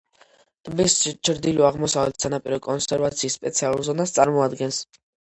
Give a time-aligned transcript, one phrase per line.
[0.69, 0.95] ტბის
[1.29, 4.87] ჩრდილო-აღმოსავლეთი სანაპირო კონსერვაციის სპეციალურ ზონას წარმოადგენს.